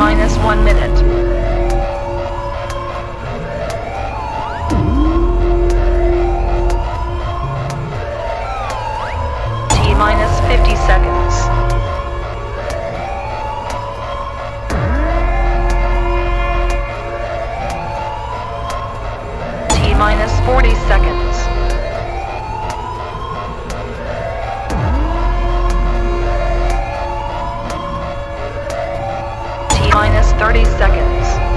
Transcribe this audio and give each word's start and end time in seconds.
minus 0.00 0.34
one 0.38 0.64
minute. 0.64 0.96
T 9.74 9.94
minus 9.94 10.34
50 10.48 10.74
seconds. 10.88 11.34
T 19.74 19.94
minus 19.94 20.32
40 20.46 20.74
seconds. 20.88 21.29
minus 30.20 30.32
30 30.38 30.64
seconds. 30.76 31.49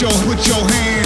your, 0.00 0.10
put 0.10 0.46
your 0.46 0.70
hands 0.70 0.97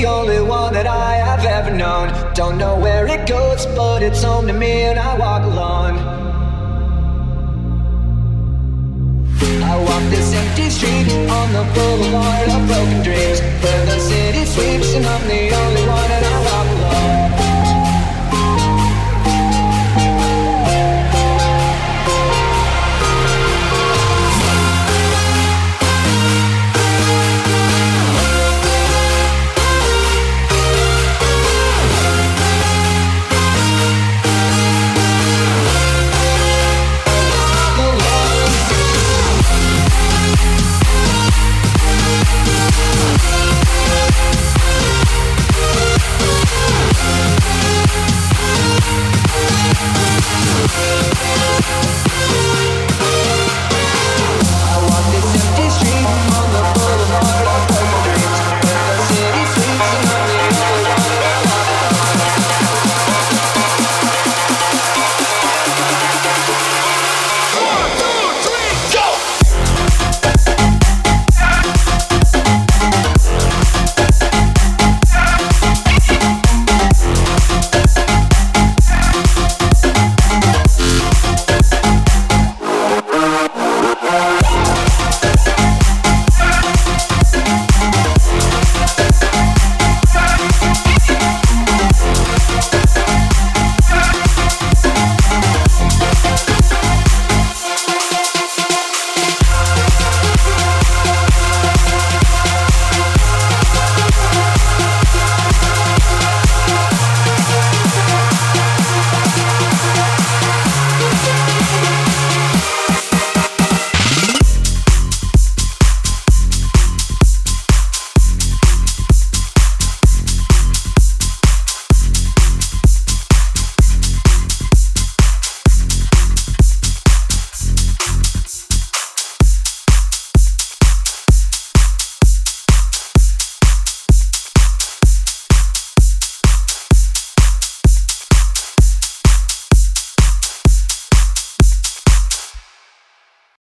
the 0.00 0.06
only 0.06 0.40
one 0.40 0.72
that 0.72 0.86
I 0.86 1.14
have 1.16 1.44
ever 1.44 1.72
known. 1.74 2.06
Don't 2.34 2.56
know 2.56 2.78
where 2.78 3.06
it 3.06 3.26
goes, 3.26 3.66
but 3.66 4.02
it's 4.02 4.22
home 4.22 4.46
to 4.46 4.52
me 4.52 4.82
and 4.82 4.98
I 4.98 5.18
walk 5.18 5.42
alone. 5.42 5.96
I 9.72 9.74
walk 9.86 10.02
this 10.10 10.32
empty 10.34 10.70
street 10.70 11.08
on 11.38 11.52
the 11.52 11.64
boulevard 11.74 12.48
of 12.56 12.60
broken 12.68 13.02
dreams. 13.02 13.27